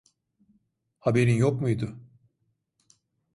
[0.99, 1.99] Haberin yok muydu?